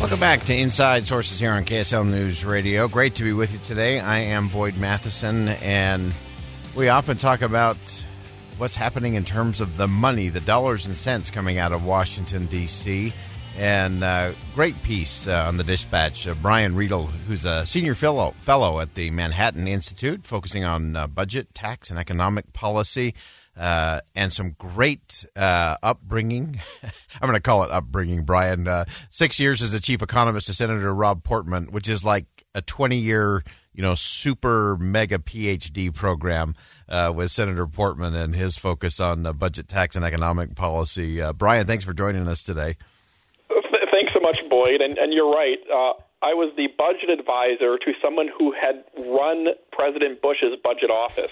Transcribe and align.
Welcome 0.00 0.20
back 0.20 0.40
to 0.44 0.54
Inside 0.54 1.06
Sources 1.06 1.40
here 1.40 1.52
on 1.52 1.64
KSL 1.64 2.06
News 2.06 2.44
Radio. 2.44 2.88
Great 2.88 3.14
to 3.14 3.24
be 3.24 3.32
with 3.32 3.52
you 3.52 3.58
today. 3.60 4.00
I 4.00 4.18
am 4.18 4.48
Boyd 4.48 4.76
Matheson, 4.76 5.48
and 5.48 6.12
we 6.76 6.88
often 6.88 7.16
talk 7.16 7.40
about 7.40 7.76
what's 8.58 8.76
happening 8.76 9.14
in 9.14 9.24
terms 9.24 9.62
of 9.62 9.78
the 9.78 9.88
money, 9.88 10.28
the 10.28 10.40
dollars 10.40 10.84
and 10.84 10.94
cents 10.94 11.30
coming 11.30 11.58
out 11.58 11.72
of 11.72 11.86
Washington, 11.86 12.46
D.C. 12.46 13.14
And 13.56 14.04
uh, 14.04 14.32
great 14.54 14.80
piece 14.82 15.26
uh, 15.26 15.46
on 15.48 15.56
the 15.56 15.64
dispatch. 15.64 16.26
Uh, 16.26 16.34
Brian 16.34 16.74
Riedl, 16.74 17.08
who's 17.26 17.46
a 17.46 17.64
senior 17.64 17.94
fellow, 17.94 18.34
fellow 18.42 18.80
at 18.80 18.94
the 18.94 19.10
Manhattan 19.10 19.66
Institute, 19.66 20.26
focusing 20.26 20.64
on 20.64 20.96
uh, 20.96 21.06
budget, 21.06 21.54
tax, 21.54 21.88
and 21.88 21.98
economic 21.98 22.52
policy 22.52 23.14
uh, 23.56 24.00
and 24.14 24.32
some 24.32 24.50
great 24.58 25.24
uh, 25.36 25.76
upbringing. 25.82 26.60
I'm 27.20 27.28
going 27.28 27.34
to 27.34 27.40
call 27.40 27.62
it 27.64 27.70
upbringing, 27.70 28.24
Brian. 28.24 28.66
Uh, 28.66 28.84
six 29.10 29.38
years 29.38 29.62
as 29.62 29.74
a 29.74 29.80
chief 29.80 30.02
economist 30.02 30.46
to 30.48 30.54
Senator 30.54 30.94
Rob 30.94 31.22
Portman, 31.24 31.66
which 31.66 31.88
is 31.88 32.04
like 32.04 32.26
a 32.54 32.62
20 32.62 32.96
year, 32.96 33.44
you 33.72 33.82
know, 33.82 33.94
super 33.94 34.76
mega 34.76 35.18
PhD 35.18 35.92
program 35.94 36.54
uh, 36.88 37.12
with 37.14 37.30
Senator 37.30 37.66
Portman 37.66 38.14
and 38.14 38.34
his 38.34 38.56
focus 38.56 39.00
on 39.00 39.22
budget, 39.38 39.68
tax, 39.68 39.96
and 39.96 40.04
economic 40.04 40.54
policy. 40.54 41.20
Uh, 41.22 41.32
Brian, 41.32 41.66
thanks 41.66 41.84
for 41.84 41.92
joining 41.92 42.26
us 42.28 42.42
today. 42.42 42.76
Thanks 43.90 44.12
so 44.12 44.20
much, 44.20 44.40
Boyd. 44.48 44.80
And, 44.80 44.98
and 44.98 45.12
you're 45.12 45.30
right. 45.30 45.58
Uh, 45.72 45.92
I 46.20 46.34
was 46.34 46.52
the 46.56 46.68
budget 46.78 47.10
advisor 47.10 47.78
to 47.78 47.92
someone 48.02 48.28
who 48.36 48.52
had 48.52 48.84
run 48.96 49.48
President 49.72 50.20
Bush's 50.20 50.56
budget 50.62 50.90
office. 50.90 51.30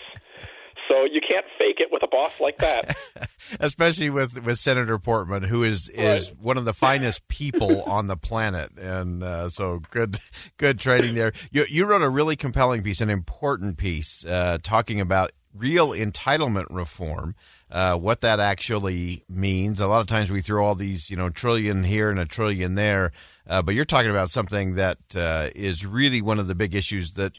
So 0.93 1.05
you 1.05 1.23
can't 1.27 1.47
fake 1.59 1.81
it 1.81 1.89
with 1.91 2.03
a 2.03 2.07
boss 2.07 2.39
like 2.39 2.59
that. 2.59 2.95
Especially 3.61 4.11
with, 4.11 4.45
with 4.45 4.59
Senator 4.59 4.99
Portman, 4.99 5.43
who 5.43 5.63
is, 5.63 5.89
is 5.89 6.29
right. 6.29 6.39
one 6.39 6.59
of 6.59 6.67
the 6.67 6.75
finest 6.75 7.27
people 7.29 7.83
on 7.85 8.09
the 8.09 8.17
planet, 8.17 8.73
and 8.77 9.23
uh, 9.23 9.49
so 9.49 9.81
good 9.91 10.19
good 10.59 10.79
training 10.79 11.15
there. 11.15 11.33
You 11.51 11.65
you 11.67 11.87
wrote 11.87 12.03
a 12.03 12.11
really 12.11 12.37
compelling 12.37 12.83
piece, 12.83 13.01
an 13.01 13.09
important 13.09 13.79
piece, 13.79 14.23
uh, 14.27 14.59
talking 14.63 15.01
about 15.01 15.33
real 15.55 15.93
entitlement 15.93 16.67
reform. 16.69 17.37
Uh, 17.71 17.97
what 17.97 18.21
that 18.21 18.39
actually 18.39 19.25
means. 19.31 19.81
A 19.81 19.87
lot 19.87 20.03
of 20.03 20.07
times 20.07 20.31
we 20.31 20.43
throw 20.43 20.63
all 20.63 20.75
these, 20.75 21.09
you 21.09 21.17
know, 21.17 21.31
trillion 21.31 21.85
here 21.85 22.11
and 22.11 22.19
a 22.19 22.27
trillion 22.27 22.75
there, 22.75 23.13
uh, 23.49 23.63
but 23.63 23.75
you're 23.75 23.87
talking 23.87 24.11
about 24.11 24.29
something 24.29 24.75
that 24.75 24.99
uh, 25.17 25.49
is 25.55 25.87
really 25.87 26.21
one 26.21 26.39
of 26.39 26.49
the 26.49 26.55
big 26.55 26.75
issues 26.75 27.13
that 27.13 27.33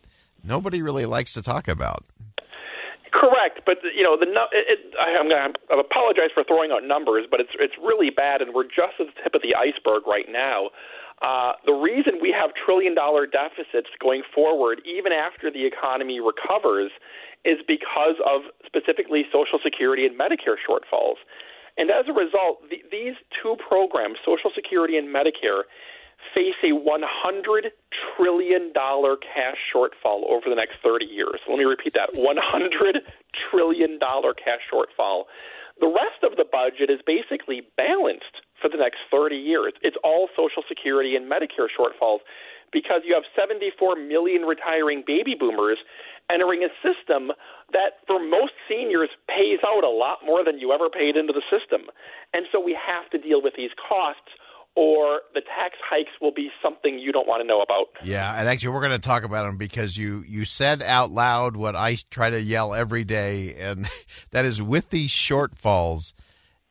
nobody 0.44 0.82
really 0.82 1.06
likes 1.06 1.34
to 1.34 1.44
talk 1.44 1.68
about. 1.68 2.04
Correct, 3.14 3.62
but 3.66 3.78
you 3.94 4.02
know 4.02 4.18
the 4.18 4.26
it, 4.26 4.66
it, 4.74 4.80
I, 4.98 5.14
I'm 5.22 5.30
going 5.30 5.54
to 5.54 5.78
apologize 5.78 6.34
for 6.34 6.44
throwing 6.44 6.74
out 6.74 6.82
numbers, 6.82 7.30
but 7.30 7.40
it's 7.40 7.54
it's 7.62 7.78
really 7.78 8.10
bad, 8.10 8.42
and 8.42 8.58
we're 8.58 8.66
just 8.66 8.98
at 8.98 9.06
the 9.06 9.16
tip 9.22 9.34
of 9.38 9.46
the 9.46 9.54
iceberg 9.54 10.10
right 10.10 10.26
now. 10.26 10.74
Uh, 11.22 11.54
the 11.70 11.78
reason 11.78 12.18
we 12.20 12.34
have 12.34 12.50
trillion 12.58 12.98
dollar 12.98 13.30
deficits 13.30 13.94
going 14.02 14.24
forward, 14.34 14.82
even 14.82 15.14
after 15.14 15.54
the 15.54 15.62
economy 15.64 16.20
recovers, 16.20 16.90
is 17.46 17.62
because 17.70 18.18
of 18.26 18.50
specifically 18.66 19.30
Social 19.30 19.62
Security 19.62 20.10
and 20.10 20.18
Medicare 20.18 20.58
shortfalls. 20.58 21.22
And 21.78 21.90
as 21.94 22.10
a 22.10 22.14
result, 22.18 22.66
the, 22.70 22.82
these 22.90 23.14
two 23.30 23.56
programs, 23.62 24.18
Social 24.26 24.50
Security 24.54 24.98
and 24.98 25.08
Medicare, 25.14 25.70
face 26.34 26.56
a 26.64 26.72
$100 26.72 27.72
trillion 28.16 28.72
cash 28.74 29.58
shortfall 29.74 30.26
over 30.30 30.50
the 30.50 30.56
next 30.56 30.76
30 30.84 31.06
years. 31.06 31.40
Let 31.48 31.58
me 31.58 31.66
repeat 31.66 31.94
that 31.94 32.14
$100 32.14 33.00
trillion 33.50 34.00
cash 34.00 34.62
shortfall. 34.72 35.26
The 35.80 35.88
rest 35.88 36.22
of 36.24 36.38
the 36.38 36.46
budget 36.46 36.90
is 36.90 37.00
basically 37.06 37.64
balanced 37.78 38.46
for 38.62 38.70
the 38.70 38.78
next 38.78 39.00
30 39.12 39.36
years. 39.36 39.74
It's 39.82 39.98
all 40.04 40.30
Social 40.38 40.64
Security 40.68 41.16
and 41.16 41.30
Medicare 41.30 41.68
shortfalls 41.68 42.20
because 42.72 43.02
you 43.06 43.14
have 43.14 43.24
74 43.38 43.96
million 43.96 44.44
retiring 44.44 45.04
baby 45.06 45.36
boomers 45.38 45.78
entering 46.30 46.64
a 46.64 46.72
system 46.82 47.32
that 47.72 48.02
for 48.08 48.18
most 48.18 48.54
seniors 48.68 49.10
pays 49.28 49.60
out 49.66 49.84
a 49.84 49.90
lot 49.90 50.20
more 50.26 50.44
than 50.44 50.60
you 50.60 50.72
ever 50.72 50.90
paid 50.90 51.16
into 51.16 51.34
the 51.34 51.44
system. 51.52 51.90
And 52.34 52.46
so 52.52 52.60
we 52.60 52.78
have 52.80 53.10
to 53.12 53.18
deal 53.18 53.42
with 53.42 53.54
these 53.56 53.72
costs 53.78 54.32
or 54.76 55.22
the 55.34 55.42
tax 55.42 55.76
hikes 55.88 56.12
will 56.20 56.32
be 56.32 56.50
something 56.62 56.98
you 56.98 57.12
don't 57.12 57.28
want 57.28 57.42
to 57.42 57.48
know 57.48 57.62
about. 57.62 57.88
Yeah, 58.04 58.40
and 58.40 58.48
actually, 58.50 58.70
we're 58.70 58.82
going 58.82 59.00
to 59.00 59.08
talk 59.08 59.24
about 59.24 59.46
them 59.46 59.58
because 59.58 59.98
you 59.98 60.24
you 60.28 60.46
said 60.46 60.82
out 60.82 61.12
loud 61.12 61.56
what 61.56 61.76
I 61.76 61.98
try 62.10 62.30
to 62.30 62.42
yell 62.42 62.74
every 62.74 63.04
day, 63.04 63.56
and 63.60 63.88
that 64.32 64.46
is 64.46 64.62
with 64.62 64.90
these 64.90 65.10
shortfalls. 65.10 66.14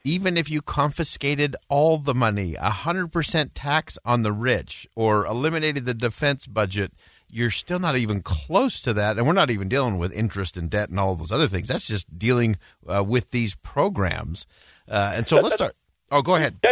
Even 0.04 0.36
if 0.36 0.50
you 0.50 0.62
confiscated 0.62 1.54
all 1.68 1.96
the 1.96 2.14
money, 2.14 2.56
a 2.56 2.70
hundred 2.70 3.12
percent 3.12 3.54
tax 3.54 3.98
on 4.04 4.24
the 4.24 4.32
rich, 4.32 4.88
or 4.96 5.24
eliminated 5.24 5.86
the 5.86 5.94
defense 5.94 6.48
budget, 6.48 6.92
you're 7.30 7.52
still 7.52 7.78
not 7.78 7.96
even 7.96 8.20
close 8.20 8.82
to 8.82 8.92
that. 8.94 9.16
And 9.16 9.28
we're 9.28 9.32
not 9.32 9.52
even 9.52 9.68
dealing 9.68 9.98
with 9.98 10.12
interest 10.12 10.56
and 10.56 10.68
debt 10.68 10.88
and 10.88 10.98
all 10.98 11.14
those 11.14 11.30
other 11.30 11.46
things. 11.46 11.68
That's 11.68 11.86
just 11.86 12.18
dealing 12.18 12.56
uh, 12.88 13.04
with 13.04 13.30
these 13.30 13.54
programs. 13.54 14.44
Uh, 14.88 15.12
and 15.14 15.28
so 15.28 15.36
let's 15.36 15.54
start. 15.54 15.76
Oh, 16.10 16.20
go 16.20 16.34
ahead. 16.34 16.56
Yeah. 16.64 16.70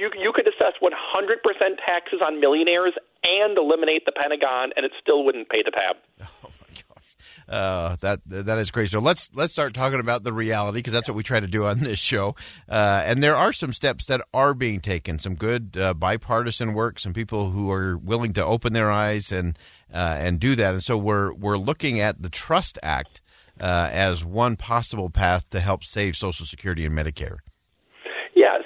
You 0.00 0.10
you 0.18 0.32
could 0.34 0.48
assess 0.48 0.72
100% 0.80 1.76
taxes 1.84 2.20
on 2.24 2.40
millionaires 2.40 2.94
and 3.22 3.58
eliminate 3.58 4.06
the 4.06 4.12
Pentagon, 4.12 4.70
and 4.74 4.86
it 4.86 4.92
still 5.00 5.24
wouldn't 5.24 5.50
pay 5.50 5.62
the 5.62 5.70
tab. 5.70 5.96
Oh 6.42 6.50
my 6.60 6.82
gosh, 6.88 7.16
uh, 7.48 7.96
that 7.96 8.20
that 8.24 8.58
is 8.58 8.70
crazy. 8.70 8.88
So 8.88 9.00
let's 9.00 9.34
let's 9.34 9.52
start 9.52 9.74
talking 9.74 10.00
about 10.00 10.24
the 10.24 10.32
reality 10.32 10.78
because 10.78 10.94
that's 10.94 11.06
what 11.08 11.16
we 11.16 11.22
try 11.22 11.38
to 11.38 11.46
do 11.46 11.66
on 11.66 11.80
this 11.80 11.98
show. 11.98 12.34
Uh, 12.66 13.02
and 13.04 13.22
there 13.22 13.36
are 13.36 13.52
some 13.52 13.74
steps 13.74 14.06
that 14.06 14.22
are 14.32 14.54
being 14.54 14.80
taken, 14.80 15.18
some 15.18 15.34
good 15.34 15.76
uh, 15.78 15.92
bipartisan 15.92 16.72
work, 16.72 16.98
some 16.98 17.12
people 17.12 17.50
who 17.50 17.70
are 17.70 17.98
willing 17.98 18.32
to 18.34 18.44
open 18.44 18.72
their 18.72 18.90
eyes 18.90 19.32
and 19.32 19.58
uh, 19.92 20.16
and 20.18 20.40
do 20.40 20.56
that. 20.56 20.72
And 20.72 20.82
so 20.82 20.96
we're 20.96 21.34
we're 21.34 21.58
looking 21.58 22.00
at 22.00 22.22
the 22.22 22.30
Trust 22.30 22.78
Act 22.82 23.20
uh, 23.60 23.90
as 23.92 24.24
one 24.24 24.56
possible 24.56 25.10
path 25.10 25.48
to 25.50 25.60
help 25.60 25.84
save 25.84 26.16
Social 26.16 26.46
Security 26.46 26.86
and 26.86 26.96
Medicare. 26.96 27.38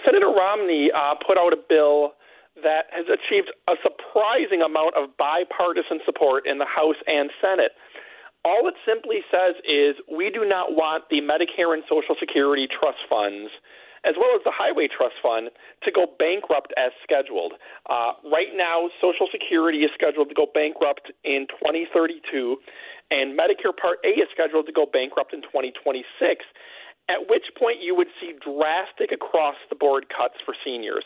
Senator 0.04 0.28
Romney 0.28 0.90
uh, 0.94 1.14
put 1.26 1.38
out 1.38 1.52
a 1.52 1.60
bill 1.68 2.12
that 2.62 2.86
has 2.94 3.06
achieved 3.10 3.50
a 3.66 3.74
surprising 3.82 4.62
amount 4.62 4.94
of 4.94 5.10
bipartisan 5.18 5.98
support 6.04 6.46
in 6.46 6.58
the 6.58 6.68
House 6.68 7.00
and 7.06 7.30
Senate. 7.42 7.72
All 8.44 8.68
it 8.68 8.76
simply 8.84 9.24
says 9.32 9.56
is 9.64 9.96
we 10.06 10.30
do 10.30 10.44
not 10.44 10.76
want 10.76 11.08
the 11.08 11.24
Medicare 11.24 11.72
and 11.72 11.82
Social 11.88 12.14
Security 12.20 12.68
trust 12.68 13.00
funds, 13.08 13.50
as 14.04 14.14
well 14.20 14.36
as 14.36 14.44
the 14.44 14.52
Highway 14.52 14.86
Trust 14.86 15.16
Fund, 15.24 15.48
to 15.82 15.90
go 15.90 16.04
bankrupt 16.20 16.70
as 16.76 16.92
scheduled. 17.02 17.56
Uh, 17.88 18.20
right 18.28 18.52
now, 18.52 18.92
Social 19.00 19.26
Security 19.32 19.88
is 19.88 19.90
scheduled 19.96 20.28
to 20.28 20.36
go 20.36 20.44
bankrupt 20.44 21.10
in 21.24 21.48
2032, 21.56 22.60
and 23.10 23.32
Medicare 23.32 23.72
Part 23.72 24.04
A 24.04 24.12
is 24.12 24.28
scheduled 24.30 24.68
to 24.68 24.76
go 24.76 24.84
bankrupt 24.84 25.32
in 25.32 25.40
2026 25.40 26.44
at 27.08 27.28
which 27.28 27.44
point 27.58 27.82
you 27.82 27.94
would 27.94 28.08
see 28.20 28.32
drastic 28.40 29.12
across 29.12 29.56
the 29.68 29.76
board 29.76 30.06
cuts 30.08 30.40
for 30.44 30.54
seniors. 30.64 31.04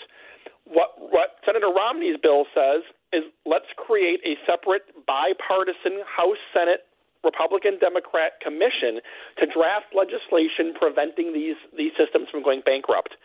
What, 0.64 0.94
what 0.98 1.40
Senator 1.44 1.72
Romney's 1.72 2.20
bill 2.22 2.44
says 2.54 2.84
is 3.12 3.24
let's 3.46 3.72
create 3.76 4.20
a 4.22 4.36
separate 4.44 4.84
bipartisan 5.06 6.04
House 6.04 6.38
Senate 6.52 6.84
Republican 7.24 7.78
Democrat 7.80 8.38
commission 8.38 9.02
to 9.42 9.44
draft 9.50 9.90
legislation 9.90 10.70
preventing 10.78 11.34
these, 11.34 11.58
these 11.74 11.90
systems 11.98 12.28
from 12.30 12.44
going 12.44 12.62
bankrupt. 12.62 13.18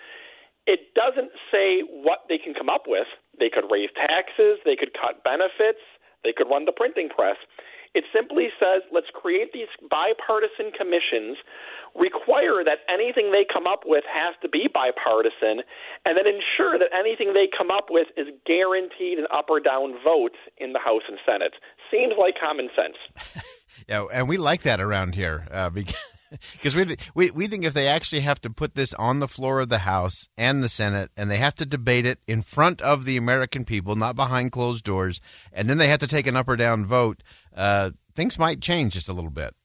It 0.65 0.95
doesn't 0.95 1.29
say 1.51 1.83
what 1.85 2.25
they 2.29 2.39
can 2.39 2.55
come 2.55 2.69
up 2.69 2.87
with. 2.87 3.07
They 3.37 3.51
could 3.51 3.67
raise 3.69 3.91
taxes, 3.93 4.63
they 4.65 4.79
could 4.79 4.95
cut 4.95 5.21
benefits, 5.21 5.83
they 6.23 6.31
could 6.31 6.49
run 6.49 6.65
the 6.65 6.71
printing 6.71 7.09
press. 7.09 7.35
It 7.93 8.05
simply 8.13 8.49
says 8.59 8.81
let's 8.91 9.13
create 9.13 9.53
these 9.53 9.69
bipartisan 9.89 10.73
commissions, 10.73 11.37
require 11.93 12.65
that 12.65 12.81
anything 12.89 13.31
they 13.31 13.45
come 13.45 13.67
up 13.67 13.81
with 13.85 14.03
has 14.09 14.33
to 14.41 14.49
be 14.49 14.67
bipartisan, 14.73 15.61
and 16.05 16.17
then 16.17 16.25
ensure 16.25 16.77
that 16.81 16.89
anything 16.89 17.33
they 17.33 17.45
come 17.45 17.69
up 17.69 17.87
with 17.89 18.07
is 18.17 18.27
guaranteed 18.45 19.19
an 19.19 19.27
up 19.29 19.45
or 19.49 19.59
down 19.59 19.93
vote 20.03 20.35
in 20.57 20.73
the 20.73 20.79
House 20.79 21.03
and 21.07 21.19
Senate. 21.25 21.53
Seems 21.91 22.13
like 22.17 22.33
common 22.41 22.69
sense. 22.73 22.97
yeah, 23.87 24.05
and 24.11 24.27
we 24.27 24.37
like 24.37 24.63
that 24.63 24.81
around 24.81 25.15
here 25.15 25.47
uh, 25.51 25.69
because. 25.77 25.95
Because 26.53 26.75
we, 26.75 26.95
we 27.13 27.29
we 27.29 27.45
think 27.45 27.63
if 27.63 27.75
they 27.75 27.87
actually 27.87 28.21
have 28.21 28.41
to 28.41 28.49
put 28.49 28.73
this 28.73 28.95
on 28.95 29.19
the 29.19 29.27
floor 29.27 29.59
of 29.59 29.69
the 29.69 29.77
House 29.79 30.29
and 30.35 30.63
the 30.63 30.69
Senate, 30.69 31.11
and 31.15 31.29
they 31.29 31.37
have 31.37 31.53
to 31.55 31.65
debate 31.65 32.07
it 32.07 32.17
in 32.27 32.41
front 32.41 32.81
of 32.81 33.05
the 33.05 33.17
American 33.17 33.65
people, 33.65 33.95
not 33.95 34.15
behind 34.15 34.51
closed 34.51 34.83
doors, 34.83 35.21
and 35.51 35.69
then 35.69 35.77
they 35.77 35.89
have 35.89 35.99
to 35.99 36.07
take 36.07 36.25
an 36.25 36.35
up 36.35 36.47
or 36.47 36.55
down 36.55 36.85
vote, 36.85 37.21
uh, 37.55 37.91
things 38.15 38.39
might 38.39 38.61
change 38.61 38.93
just 38.93 39.09
a 39.09 39.13
little 39.13 39.31
bit. 39.31 39.55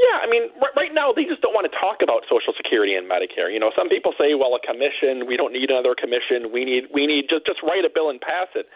Yeah, 0.00 0.24
I 0.24 0.30
mean, 0.30 0.48
right 0.76 0.90
now 0.94 1.12
they 1.12 1.24
just 1.24 1.42
don't 1.42 1.52
want 1.52 1.70
to 1.70 1.74
talk 1.76 2.00
about 2.02 2.24
Social 2.24 2.56
Security 2.56 2.96
and 2.96 3.04
Medicare. 3.04 3.52
You 3.52 3.60
know, 3.60 3.70
some 3.76 3.88
people 3.88 4.12
say, 4.16 4.34
"Well, 4.34 4.56
a 4.56 4.62
commission. 4.64 5.28
We 5.28 5.36
don't 5.36 5.52
need 5.52 5.70
another 5.70 5.94
commission. 5.94 6.52
We 6.52 6.64
need 6.64 6.88
we 6.92 7.06
need 7.06 7.28
just 7.28 7.46
just 7.46 7.60
write 7.62 7.84
a 7.84 7.92
bill 7.92 8.08
and 8.08 8.20
pass 8.20 8.48
it." 8.54 8.66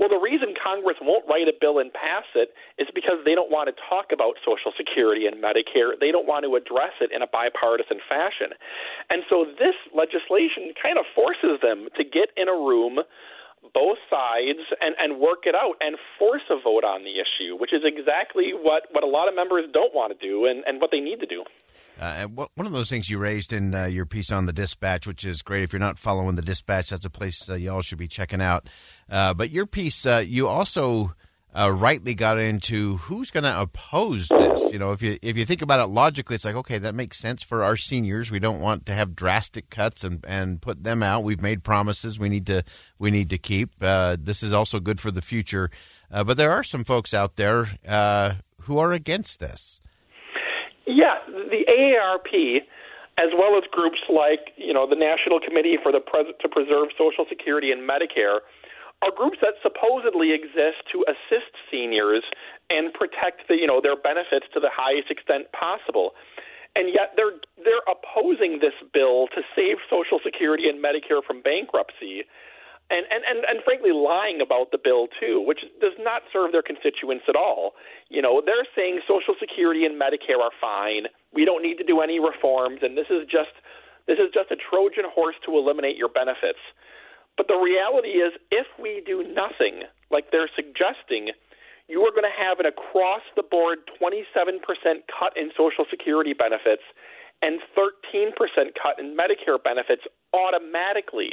Well, 0.00 0.08
the 0.08 0.16
reason 0.16 0.56
Congress 0.56 0.96
won't 1.04 1.28
write 1.28 1.44
a 1.44 1.52
bill 1.52 1.76
and 1.76 1.92
pass 1.92 2.24
it 2.32 2.56
is 2.80 2.88
because 2.94 3.20
they 3.28 3.36
don't 3.36 3.52
want 3.52 3.68
to 3.68 3.76
talk 3.84 4.16
about 4.16 4.40
Social 4.40 4.72
Security 4.72 5.28
and 5.28 5.36
Medicare. 5.36 5.92
They 5.92 6.08
don't 6.08 6.24
want 6.24 6.48
to 6.48 6.56
address 6.56 6.96
it 7.04 7.12
in 7.12 7.20
a 7.20 7.28
bipartisan 7.28 8.00
fashion. 8.08 8.56
And 9.12 9.28
so 9.28 9.44
this 9.44 9.76
legislation 9.92 10.72
kind 10.80 10.96
of 10.96 11.04
forces 11.12 11.60
them 11.60 11.92
to 12.00 12.02
get 12.02 12.32
in 12.40 12.48
a 12.48 12.56
room 12.56 13.04
both 13.74 13.98
sides 14.08 14.60
and, 14.80 14.94
and 14.98 15.20
work 15.20 15.44
it 15.44 15.54
out 15.54 15.74
and 15.80 15.96
force 16.18 16.42
a 16.50 16.56
vote 16.56 16.84
on 16.84 17.04
the 17.04 17.20
issue, 17.20 17.56
which 17.56 17.72
is 17.72 17.82
exactly 17.84 18.52
what, 18.52 18.84
what 18.92 19.04
a 19.04 19.06
lot 19.06 19.28
of 19.28 19.34
members 19.34 19.66
don't 19.72 19.94
want 19.94 20.18
to 20.18 20.26
do 20.26 20.46
and, 20.46 20.64
and 20.66 20.80
what 20.80 20.90
they 20.90 21.00
need 21.00 21.20
to 21.20 21.26
do. 21.26 21.44
Uh, 22.00 22.26
one 22.26 22.66
of 22.66 22.72
those 22.72 22.88
things 22.88 23.10
you 23.10 23.18
raised 23.18 23.52
in 23.52 23.74
uh, 23.74 23.84
your 23.84 24.06
piece 24.06 24.32
on 24.32 24.46
the 24.46 24.54
dispatch, 24.54 25.06
which 25.06 25.24
is 25.24 25.42
great. 25.42 25.62
If 25.62 25.72
you're 25.72 25.80
not 25.80 25.98
following 25.98 26.34
the 26.34 26.42
dispatch, 26.42 26.88
that's 26.88 27.04
a 27.04 27.10
place 27.10 27.48
uh, 27.50 27.54
y'all 27.54 27.82
should 27.82 27.98
be 27.98 28.08
checking 28.08 28.40
out. 28.40 28.68
Uh, 29.10 29.34
but 29.34 29.50
your 29.50 29.66
piece, 29.66 30.06
uh, 30.06 30.24
you 30.26 30.48
also 30.48 31.14
uh, 31.52 31.70
rightly 31.70 32.14
got 32.14 32.38
into 32.38 32.98
who's 32.98 33.30
going 33.30 33.44
to 33.44 33.60
oppose 33.60 34.28
this. 34.28 34.72
You 34.72 34.78
know, 34.78 34.92
if 34.92 35.02
you 35.02 35.18
if 35.22 35.36
you 35.36 35.44
think 35.44 35.62
about 35.62 35.80
it 35.80 35.86
logically, 35.86 36.34
it's 36.34 36.44
like 36.44 36.54
okay, 36.54 36.78
that 36.78 36.94
makes 36.94 37.18
sense 37.18 37.42
for 37.42 37.64
our 37.64 37.76
seniors. 37.76 38.30
We 38.30 38.38
don't 38.38 38.60
want 38.60 38.86
to 38.86 38.92
have 38.92 39.16
drastic 39.16 39.70
cuts 39.70 40.04
and 40.04 40.24
and 40.26 40.60
put 40.60 40.84
them 40.84 41.02
out. 41.02 41.24
We've 41.24 41.42
made 41.42 41.64
promises 41.64 42.18
we 42.18 42.28
need 42.28 42.46
to 42.46 42.62
we 42.98 43.10
need 43.10 43.30
to 43.30 43.38
keep. 43.38 43.70
Uh, 43.80 44.16
this 44.18 44.42
is 44.42 44.52
also 44.52 44.78
good 44.78 45.00
for 45.00 45.10
the 45.10 45.22
future. 45.22 45.70
Uh, 46.10 46.24
but 46.24 46.36
there 46.36 46.52
are 46.52 46.64
some 46.64 46.84
folks 46.84 47.14
out 47.14 47.36
there 47.36 47.68
uh, 47.86 48.34
who 48.62 48.78
are 48.78 48.92
against 48.92 49.40
this. 49.40 49.80
Yeah, 50.86 51.14
the 51.26 51.64
AARP, 51.68 52.62
as 53.18 53.30
well 53.36 53.56
as 53.56 53.64
groups 53.70 53.98
like 54.08 54.52
you 54.56 54.72
know 54.72 54.88
the 54.88 54.96
National 54.96 55.40
Committee 55.40 55.78
for 55.82 55.90
the 55.90 56.00
Pres- 56.00 56.34
to 56.40 56.48
Preserve 56.48 56.88
Social 56.96 57.26
Security 57.28 57.72
and 57.72 57.88
Medicare 57.88 58.38
are 59.02 59.10
groups 59.10 59.38
that 59.40 59.56
supposedly 59.62 60.32
exist 60.32 60.84
to 60.92 61.04
assist 61.08 61.52
seniors 61.70 62.24
and 62.68 62.92
protect 62.92 63.48
the, 63.48 63.56
you 63.56 63.66
know, 63.66 63.80
their 63.80 63.96
benefits 63.96 64.46
to 64.52 64.60
the 64.60 64.70
highest 64.72 65.10
extent 65.10 65.48
possible. 65.52 66.12
And 66.76 66.92
yet 66.92 67.16
they're 67.16 67.40
they're 67.58 67.82
opposing 67.88 68.60
this 68.60 68.76
bill 68.92 69.26
to 69.34 69.42
save 69.56 69.82
Social 69.88 70.20
Security 70.22 70.68
and 70.68 70.78
Medicare 70.78 71.24
from 71.24 71.42
bankruptcy. 71.42 72.28
And, 72.90 73.06
and, 73.06 73.22
and, 73.22 73.46
and 73.46 73.62
frankly 73.62 73.94
lying 73.94 74.42
about 74.42 74.74
the 74.74 74.78
bill 74.78 75.06
too, 75.14 75.38
which 75.46 75.62
does 75.80 75.94
not 76.02 76.22
serve 76.32 76.50
their 76.50 76.62
constituents 76.62 77.22
at 77.28 77.36
all. 77.36 77.78
You 78.10 78.20
know, 78.20 78.42
they're 78.44 78.66
saying 78.74 78.98
Social 79.06 79.38
Security 79.38 79.86
and 79.86 79.94
Medicare 79.94 80.42
are 80.42 80.50
fine. 80.60 81.06
We 81.32 81.44
don't 81.44 81.62
need 81.62 81.78
to 81.78 81.86
do 81.86 82.00
any 82.00 82.18
reforms, 82.18 82.82
and 82.82 82.98
this 82.98 83.06
is 83.08 83.30
just 83.30 83.54
this 84.10 84.18
is 84.18 84.34
just 84.34 84.50
a 84.50 84.58
Trojan 84.58 85.06
horse 85.06 85.38
to 85.46 85.54
eliminate 85.54 85.96
your 85.96 86.10
benefits. 86.10 86.58
But 87.40 87.48
the 87.48 87.56
reality 87.56 88.20
is, 88.20 88.36
if 88.52 88.66
we 88.76 89.00
do 89.00 89.24
nothing, 89.24 89.88
like 90.12 90.28
they're 90.28 90.52
suggesting, 90.52 91.32
you 91.88 92.04
are 92.04 92.12
going 92.12 92.28
to 92.28 92.36
have 92.36 92.60
an 92.60 92.66
across 92.68 93.24
the 93.32 93.42
board 93.42 93.78
27% 93.96 94.60
cut 95.08 95.32
in 95.40 95.48
Social 95.56 95.88
Security 95.88 96.34
benefits 96.36 96.84
and 97.40 97.64
13% 97.72 98.36
cut 98.76 99.00
in 99.00 99.16
Medicare 99.16 99.56
benefits 99.56 100.04
automatically. 100.36 101.32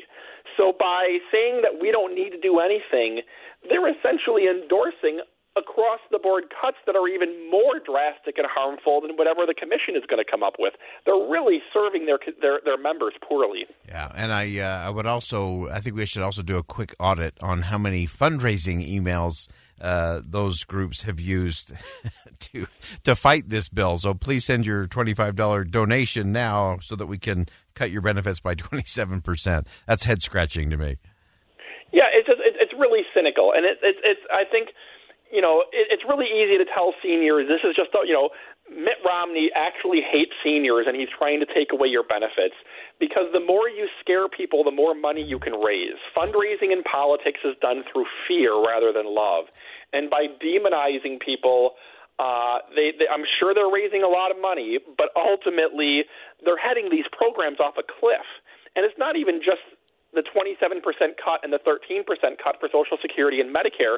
So 0.55 0.71
by 0.71 1.19
saying 1.27 1.59
that 1.67 1.75
we 1.75 1.91
don't 1.91 2.15
need 2.15 2.31
to 2.31 2.39
do 2.39 2.63
anything, 2.63 3.19
they're 3.67 3.91
essentially 3.91 4.47
endorsing 4.47 5.19
across 5.57 5.99
the 6.11 6.19
board 6.19 6.45
cuts 6.61 6.77
that 6.85 6.95
are 6.95 7.07
even 7.07 7.49
more 7.49 7.79
drastic 7.83 8.37
and 8.37 8.47
harmful 8.47 9.01
than 9.01 9.15
whatever 9.17 9.45
the 9.45 9.53
commission 9.53 9.95
is 9.95 10.03
going 10.07 10.23
to 10.23 10.29
come 10.29 10.43
up 10.43 10.55
with. 10.59 10.73
They're 11.05 11.15
really 11.15 11.59
serving 11.73 12.05
their 12.05 12.19
their, 12.41 12.59
their 12.63 12.77
members 12.77 13.13
poorly. 13.27 13.65
Yeah, 13.87 14.11
and 14.15 14.31
I 14.33 14.59
uh, 14.59 14.87
I 14.87 14.89
would 14.89 15.05
also 15.05 15.67
I 15.69 15.79
think 15.79 15.95
we 15.95 16.05
should 16.05 16.21
also 16.21 16.43
do 16.43 16.57
a 16.57 16.63
quick 16.63 16.95
audit 16.99 17.33
on 17.41 17.63
how 17.63 17.77
many 17.77 18.07
fundraising 18.07 18.87
emails 18.87 19.47
uh, 19.79 20.21
those 20.25 20.63
groups 20.63 21.03
have 21.03 21.19
used 21.19 21.71
to 22.39 22.67
to 23.03 23.15
fight 23.15 23.49
this 23.49 23.69
bill. 23.69 23.97
So 23.97 24.13
please 24.13 24.45
send 24.45 24.65
your 24.65 24.87
twenty 24.87 25.13
five 25.13 25.35
dollar 25.35 25.63
donation 25.63 26.31
now 26.31 26.79
so 26.81 26.95
that 26.95 27.07
we 27.07 27.17
can 27.17 27.47
cut 27.75 27.91
your 27.91 28.01
benefits 28.01 28.39
by 28.39 28.55
twenty 28.55 28.85
seven 28.85 29.21
percent. 29.21 29.67
That's 29.87 30.03
head 30.03 30.21
scratching 30.21 30.69
to 30.69 30.77
me. 30.77 30.97
Yeah, 31.93 32.11
it's 32.11 32.27
just, 32.27 32.41
it's 32.43 32.73
really 32.77 33.03
cynical, 33.15 33.53
and 33.55 33.65
it, 33.65 33.79
it, 33.81 33.95
it's 34.03 34.21
I 34.31 34.43
think 34.49 34.69
you 35.31 35.41
know, 35.41 35.63
it, 35.71 35.87
it's 35.91 36.03
really 36.07 36.27
easy 36.27 36.57
to 36.57 36.65
tell 36.65 36.93
seniors 37.03 37.47
this 37.47 37.61
is 37.67 37.75
just, 37.75 37.91
a, 37.95 38.05
you 38.07 38.13
know, 38.13 38.29
Mitt 38.67 38.99
Romney 39.05 39.49
actually 39.55 40.03
hates 40.03 40.35
seniors 40.43 40.85
and 40.87 40.95
he's 40.95 41.11
trying 41.17 41.39
to 41.39 41.47
take 41.47 41.71
away 41.71 41.87
your 41.87 42.03
benefits 42.03 42.55
because 42.99 43.31
the 43.31 43.39
more 43.39 43.69
you 43.69 43.87
scare 44.01 44.27
people, 44.27 44.63
the 44.63 44.75
more 44.75 44.93
money 44.93 45.23
you 45.23 45.39
can 45.39 45.53
raise. 45.53 45.95
Fundraising 46.11 46.75
in 46.75 46.83
politics 46.83 47.39
is 47.45 47.55
done 47.61 47.83
through 47.91 48.05
fear 48.27 48.59
rather 48.59 48.91
than 48.91 49.07
love. 49.07 49.45
And 49.93 50.09
by 50.09 50.27
demonizing 50.43 51.23
people, 51.23 51.79
uh, 52.19 52.59
they, 52.75 52.91
they, 52.97 53.07
I'm 53.07 53.23
sure 53.39 53.53
they're 53.53 53.71
raising 53.71 54.03
a 54.03 54.09
lot 54.09 54.31
of 54.31 54.41
money, 54.41 54.79
but 54.97 55.15
ultimately 55.15 56.03
they're 56.43 56.59
heading 56.59 56.89
these 56.91 57.05
programs 57.15 57.59
off 57.59 57.75
a 57.79 57.85
cliff. 57.87 58.25
And 58.75 58.83
it's 58.83 58.97
not 58.99 59.15
even 59.15 59.39
just 59.39 59.63
the 60.13 60.23
27% 60.23 60.83
cut 61.17 61.43
and 61.43 61.51
the 61.51 61.59
13% 61.59 62.03
cut 62.41 62.59
for 62.59 62.69
Social 62.71 62.97
Security 63.01 63.41
and 63.41 63.53
Medicare. 63.53 63.97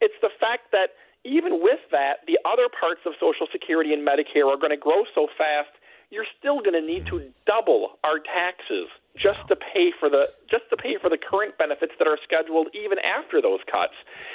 It's 0.00 0.14
the 0.20 0.30
fact 0.38 0.72
that 0.72 0.96
even 1.24 1.60
with 1.60 1.80
that, 1.90 2.22
the 2.26 2.38
other 2.44 2.68
parts 2.68 3.00
of 3.06 3.14
Social 3.18 3.46
Security 3.50 3.92
and 3.92 4.06
Medicare 4.06 4.46
are 4.46 4.56
going 4.56 4.70
to 4.70 4.76
grow 4.76 5.04
so 5.14 5.26
fast. 5.36 5.70
You're 6.10 6.28
still 6.38 6.60
going 6.60 6.78
to 6.78 6.86
need 6.86 7.06
to 7.06 7.32
double 7.46 7.98
our 8.04 8.20
taxes 8.20 8.86
just 9.18 9.48
to 9.48 9.56
pay 9.56 9.90
for 9.98 10.08
the 10.08 10.30
just 10.48 10.62
to 10.70 10.76
pay 10.76 10.96
for 11.02 11.10
the 11.10 11.18
current 11.18 11.58
benefits 11.58 11.92
that 11.98 12.06
are 12.06 12.18
scheduled 12.22 12.68
even 12.74 12.98
after 13.00 13.42
those 13.42 13.58
cuts, 13.70 13.94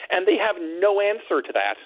and 0.09 0.27
they 0.27 0.35
have 0.35 0.57
no 0.59 0.99
answer 0.99 1.41
to 1.41 1.53
that. 1.53 1.77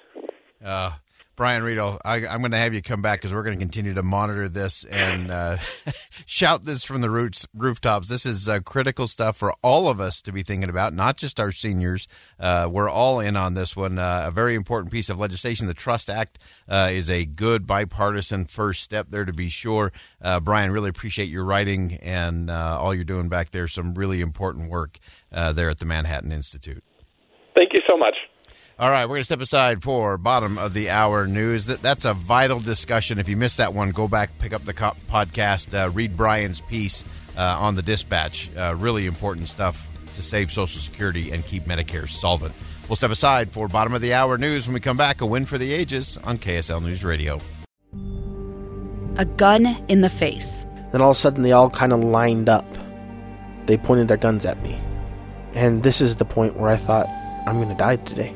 Uh, 0.66 0.92
Brian 1.36 1.64
Riedl, 1.64 2.00
I, 2.06 2.20
am 2.28 2.40
going 2.40 2.52
to 2.52 2.58
have 2.58 2.74
you 2.74 2.82
come 2.82 3.02
back 3.02 3.20
because 3.20 3.34
we're 3.34 3.44
going 3.44 3.58
to 3.58 3.62
continue 3.62 3.94
to 3.94 4.04
monitor 4.04 4.48
this 4.48 4.86
and 4.86 5.30
uh, 5.30 5.58
shout 6.26 6.64
this 6.64 6.86
from 6.86 7.02
the 7.02 7.10
roots, 7.10 7.46
rooftops. 7.54 8.08
This 8.08 8.26
is 8.26 8.48
uh, 8.48 8.62
critical 8.62 9.06
stuff 9.08 9.36
for 9.36 9.54
all 9.62 9.90
of 9.90 10.00
us 10.00 10.22
to 10.22 10.32
be 10.32 10.44
thinking 10.44 10.70
about, 10.70 10.94
not 10.94 11.18
just 11.18 11.40
our 11.40 11.52
seniors. 11.52 12.08
Uh, 12.40 12.70
we're 12.72 12.90
all 12.90 13.20
in 13.20 13.36
on 13.36 13.54
this 13.54 13.76
one. 13.76 14.00
Uh, 14.00 14.24
a 14.28 14.32
very 14.32 14.56
important 14.56 14.94
piece 14.94 15.10
of 15.10 15.20
legislation. 15.20 15.68
The 15.68 15.74
Trust 15.74 16.10
Act 16.10 16.40
uh, 16.70 16.90
is 16.92 17.10
a 17.10 17.26
good 17.26 17.68
bipartisan 17.68 18.46
first 18.46 18.82
step 18.82 19.08
there 19.10 19.26
to 19.26 19.34
be 19.34 19.50
sure. 19.50 19.92
Uh, 20.22 20.40
Brian, 20.40 20.72
really 20.72 20.90
appreciate 20.90 21.28
your 21.28 21.44
writing 21.44 21.96
and 22.02 22.50
all 22.50 22.96
you're 22.96 23.04
doing 23.04 23.28
back 23.28 23.52
there. 23.52 23.68
Some 23.68 23.94
really 23.94 24.22
important 24.22 24.70
work 24.70 25.00
there 25.32 25.70
at 25.70 25.80
the 25.80 25.86
Manhattan 25.86 26.32
Institute. 26.32 26.84
Thank 27.56 27.74
you 27.74 27.82
so 27.88 27.98
much. 27.98 28.16
All 28.78 28.92
right, 28.92 29.06
we're 29.06 29.16
going 29.16 29.22
to 29.22 29.26
step 29.26 29.40
aside 29.40 29.82
for 29.82 30.18
bottom 30.18 30.58
of 30.58 30.74
the 30.74 30.90
hour 30.90 31.28
news. 31.28 31.64
That 31.68 31.82
that's 31.82 32.04
a 32.04 32.14
vital 32.14 32.60
discussion. 32.60 33.20
If 33.20 33.30
you 33.30 33.38
missed 33.38 33.56
that 33.56 33.74
one, 33.74 33.92
go 33.92 34.10
back, 34.10 34.38
pick 34.38 34.52
up 34.52 34.66
the 34.66 34.74
podcast, 34.74 35.74
uh, 35.74 35.90
read 35.92 36.18
Brian's 36.18 36.60
piece 36.60 37.06
uh, 37.38 37.58
on 37.58 37.76
the 37.76 37.82
dispatch. 37.82 38.50
Uh, 38.54 38.76
really 38.78 39.06
important 39.06 39.48
stuff 39.48 39.90
to 40.16 40.22
save 40.22 40.52
Social 40.52 40.82
Security 40.82 41.32
and 41.32 41.46
keep 41.46 41.64
Medicare 41.64 42.10
solvent. 42.10 42.54
We'll 42.90 42.98
step 42.98 43.12
aside 43.12 43.50
for 43.50 43.70
bottom 43.70 43.94
of 43.94 44.02
the 44.02 44.14
hour 44.14 44.38
news 44.38 44.68
when 44.68 44.74
we 44.74 44.82
come 44.82 44.98
back. 44.98 45.22
A 45.22 45.26
win 45.26 45.46
for 45.46 45.58
the 45.58 45.72
ages 45.72 46.18
on 46.26 46.38
KSL 46.38 46.84
News 46.84 47.06
Radio. 47.06 47.40
A 49.16 49.24
gun 49.24 49.68
in 49.88 50.02
the 50.02 50.10
face. 50.10 50.66
Then 50.92 51.02
all 51.02 51.12
of 51.12 51.16
a 51.16 51.20
sudden, 51.20 51.44
they 51.44 51.54
all 51.54 51.70
kind 51.70 51.94
of 51.94 52.04
lined 52.04 52.50
up. 52.50 52.66
They 53.68 53.78
pointed 53.78 54.10
their 54.10 54.18
guns 54.18 54.46
at 54.46 54.62
me, 54.64 54.78
and 55.54 55.82
this 55.82 56.02
is 56.02 56.18
the 56.18 56.26
point 56.26 56.58
where 56.58 56.70
I 56.70 56.76
thought, 56.76 57.08
I'm 57.48 57.56
going 57.56 57.70
to 57.70 57.76
die 57.76 57.96
today 57.96 58.36